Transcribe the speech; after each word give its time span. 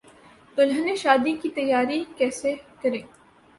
دلہنیں 0.57 0.95
شادی 0.95 1.35
کی 1.41 1.49
تیاری 1.55 2.03
کیسے 2.17 2.55
کریں 2.81 3.01